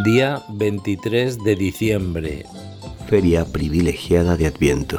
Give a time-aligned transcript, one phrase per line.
[0.00, 2.46] Día 23 de diciembre.
[3.08, 4.98] Feria privilegiada de Adviento.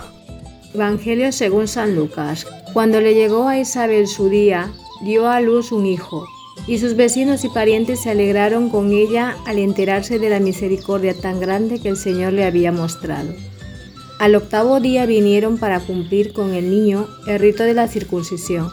[0.71, 2.45] Evangelio según San Lucas.
[2.73, 4.71] Cuando le llegó a Isabel su día,
[5.03, 6.27] dio a luz un hijo,
[6.67, 11.39] y sus vecinos y parientes se alegraron con ella al enterarse de la misericordia tan
[11.39, 13.33] grande que el Señor le había mostrado.
[14.19, 18.69] Al octavo día vinieron para cumplir con el niño el rito de la circuncisión,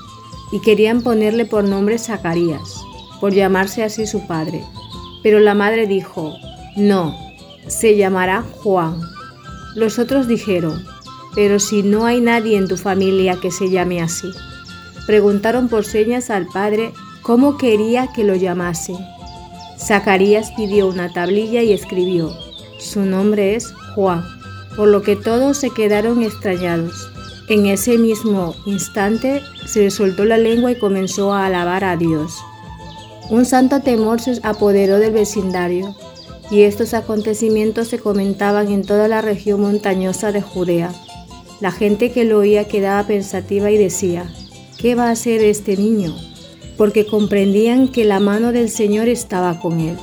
[0.53, 2.85] y querían ponerle por nombre Zacarías,
[3.21, 4.63] por llamarse así su padre.
[5.23, 6.35] Pero la madre dijo,
[6.77, 7.17] no,
[7.67, 9.01] se llamará Juan.
[9.75, 10.85] Los otros dijeron,
[11.35, 14.31] pero si no hay nadie en tu familia que se llame así.
[15.07, 16.93] Preguntaron por señas al padre
[17.23, 18.95] cómo quería que lo llamase.
[19.79, 22.31] Zacarías pidió una tablilla y escribió,
[22.79, 24.23] su nombre es Juan,
[24.77, 27.11] por lo que todos se quedaron extrañados.
[27.49, 32.33] En ese mismo instante se le soltó la lengua y comenzó a alabar a Dios.
[33.31, 35.95] Un santo temor se apoderó del vecindario
[36.51, 40.93] y estos acontecimientos se comentaban en toda la región montañosa de Judea.
[41.61, 44.29] La gente que lo oía quedaba pensativa y decía,
[44.79, 46.13] ¿qué va a hacer este niño?
[46.77, 49.97] Porque comprendían que la mano del Señor estaba con él.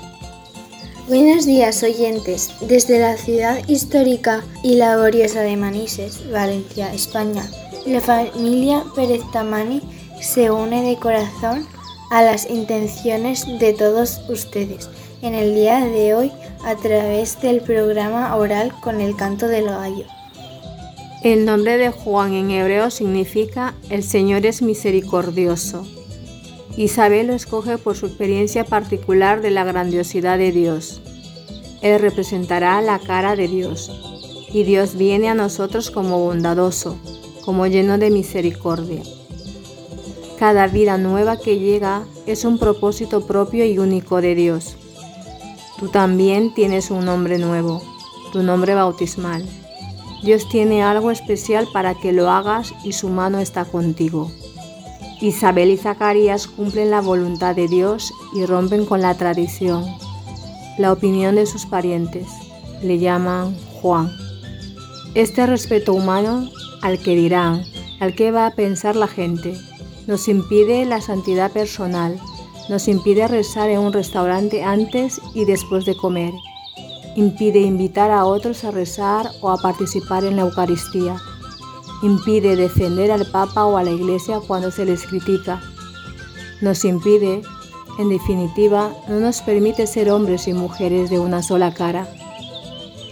[1.10, 7.44] Buenos días oyentes, desde la ciudad histórica y laboriosa de Manises, Valencia, España.
[7.86, 9.82] La familia Pérez Tamani
[10.22, 11.66] se une de corazón
[12.10, 14.90] a las intenciones de todos ustedes
[15.22, 16.32] en el día de hoy
[16.64, 20.06] a través del programa oral con el canto del gallo.
[21.24, 25.86] El nombre de Juan en hebreo significa el Señor es misericordioso.
[26.78, 31.02] Isabel lo escoge por su experiencia particular de la grandiosidad de Dios.
[31.82, 33.92] Él representará la cara de Dios,
[34.54, 36.98] y Dios viene a nosotros como bondadoso,
[37.44, 39.02] como lleno de misericordia.
[40.38, 44.78] Cada vida nueva que llega es un propósito propio y único de Dios.
[45.80, 47.82] Tú también tienes un nombre nuevo,
[48.32, 49.44] tu nombre bautismal.
[50.24, 54.32] Dios tiene algo especial para que lo hagas y su mano está contigo.
[55.22, 59.86] Isabel y Zacarías cumplen la voluntad de Dios y rompen con la tradición,
[60.78, 62.28] la opinión de sus parientes.
[62.84, 64.12] Le llaman Juan.
[65.16, 66.48] Este respeto humano
[66.84, 67.64] al que dirán,
[68.00, 69.56] al que va a pensar la gente,
[70.08, 72.20] nos impide la santidad personal,
[72.70, 76.34] nos impide rezar en un restaurante antes y después de comer,
[77.16, 81.18] impide invitar a otros a rezar o a participar en la Eucaristía,
[82.02, 85.62] impide defender al Papa o a la Iglesia cuando se les critica,
[86.62, 87.42] nos impide,
[88.00, 92.08] en definitiva, no nos permite ser hombres y mujeres de una sola cara.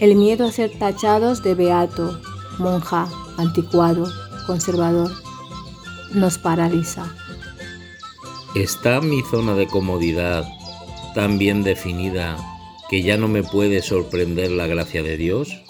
[0.00, 2.18] El miedo a ser tachados de beato,
[2.58, 4.06] monja, anticuado,
[4.46, 5.25] conservador
[6.16, 7.14] nos paraliza.
[8.54, 10.48] ¿Está mi zona de comodidad
[11.14, 12.36] tan bien definida
[12.88, 15.62] que ya no me puede sorprender la gracia de Dios?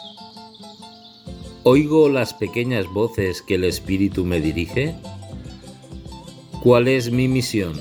[1.65, 4.95] ¿Oigo las pequeñas voces que el Espíritu me dirige?
[6.63, 7.75] ¿Cuál es mi misión?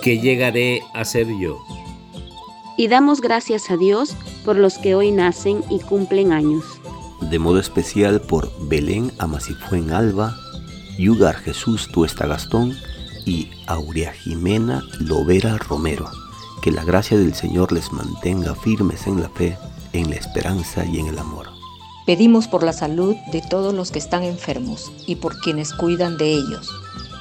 [0.00, 1.62] ¿Qué llegaré a ser yo?
[2.78, 6.64] Y damos gracias a Dios por los que hoy nacen y cumplen años.
[7.20, 10.34] De modo especial por Belén Amasifuen Alba,
[10.98, 12.76] Yugar Jesús Tuesta Gastón
[13.24, 16.10] y Aurea Jimena Lovera Romero.
[16.60, 19.58] Que la gracia del Señor les mantenga firmes en la fe,
[19.92, 21.48] en la esperanza y en el amor.
[22.06, 26.32] Pedimos por la salud de todos los que están enfermos y por quienes cuidan de
[26.32, 26.68] ellos.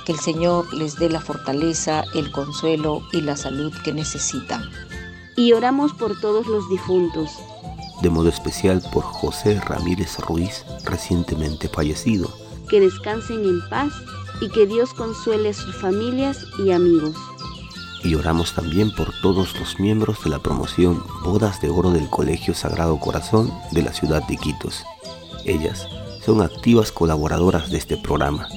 [0.05, 4.63] Que el Señor les dé la fortaleza, el consuelo y la salud que necesitan.
[5.37, 7.31] Y oramos por todos los difuntos.
[8.01, 12.40] De modo especial por José Ramírez Ruiz, recientemente fallecido
[12.71, 13.91] que descansen en paz
[14.39, 17.15] y que Dios consuele a sus familias y amigos.
[18.01, 22.53] Y oramos también por todos los miembros de la promoción Bodas de Oro del Colegio
[22.53, 24.83] Sagrado Corazón de la ciudad de Quitos.
[25.45, 25.85] Ellas
[26.23, 28.47] son activas colaboradoras de este programa.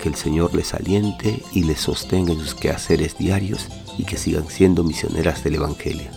[0.00, 4.48] Que el Señor les aliente y les sostenga en sus quehaceres diarios y que sigan
[4.48, 6.10] siendo misioneras del Evangelio.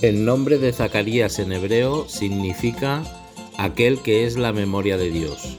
[0.00, 3.02] El nombre de Zacarías en hebreo significa
[3.58, 5.58] aquel que es la memoria de Dios.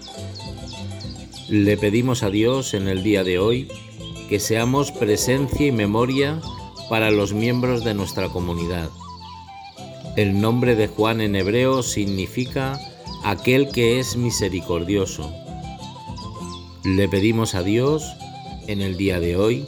[1.49, 3.69] Le pedimos a Dios en el día de hoy
[4.27, 6.41] que seamos presencia y memoria
[6.89, 8.89] para los miembros de nuestra comunidad.
[10.17, 12.77] El nombre de Juan en hebreo significa
[13.23, 15.31] aquel que es misericordioso.
[16.83, 18.03] Le pedimos a Dios
[18.67, 19.65] en el día de hoy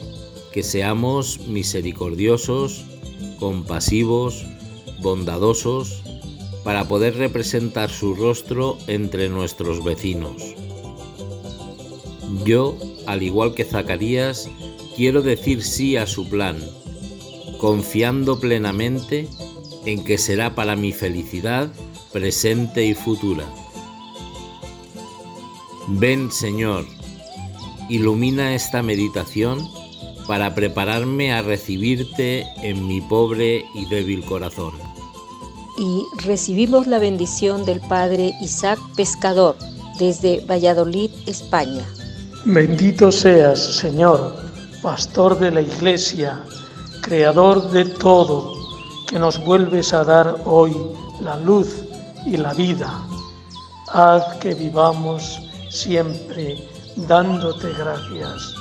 [0.52, 2.84] que seamos misericordiosos,
[3.38, 4.44] compasivos,
[5.00, 6.02] bondadosos,
[6.62, 10.59] para poder representar su rostro entre nuestros vecinos.
[12.44, 14.48] Yo, al igual que Zacarías,
[14.96, 16.56] quiero decir sí a su plan.
[17.58, 19.28] confiando plenamente
[19.84, 21.70] en que será para mi felicidad
[22.10, 23.44] presente y futura.
[25.88, 26.86] Ven Señor,
[27.90, 29.58] ilumina esta meditación
[30.26, 34.72] para prepararme a recibirte en mi pobre y débil corazón.
[35.76, 39.56] Y recibimos la bendición del Padre Isaac Pescador
[39.98, 41.84] desde Valladolid, España.
[42.46, 44.34] Bendito seas, Señor,
[44.80, 46.42] Pastor de la Iglesia,
[47.02, 48.54] Creador de todo,
[49.06, 50.74] que nos vuelves a dar hoy
[51.20, 51.68] la luz
[52.24, 52.90] y la vida.
[53.92, 55.38] Haz que vivamos
[55.68, 56.66] siempre
[56.96, 58.54] dándote gracias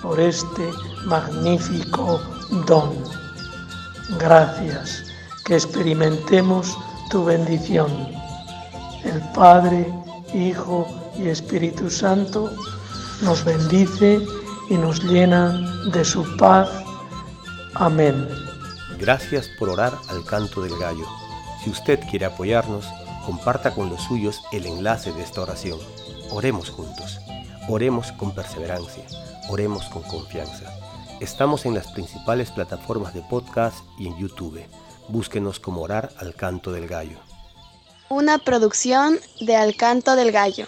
[0.00, 0.70] por este
[1.06, 2.20] magnífico
[2.68, 2.92] don.
[4.16, 5.02] Gracias,
[5.44, 6.78] que experimentemos
[7.10, 7.90] tu bendición.
[9.02, 9.92] El Padre,
[10.32, 10.86] Hijo
[11.18, 12.52] y Espíritu Santo
[13.24, 14.20] nos bendice
[14.68, 15.58] y nos llena
[15.92, 16.68] de su paz.
[17.74, 18.28] Amén.
[18.98, 21.06] Gracias por orar al canto del gallo.
[21.62, 22.86] Si usted quiere apoyarnos,
[23.24, 25.78] comparta con los suyos el enlace de esta oración.
[26.30, 27.18] Oremos juntos.
[27.66, 29.04] Oremos con perseverancia,
[29.48, 30.70] oremos con confianza.
[31.20, 34.62] Estamos en las principales plataformas de podcast y en YouTube.
[35.08, 37.16] Búsquenos como Orar al Canto del Gallo.
[38.10, 40.66] Una producción de Al Canto del Gallo.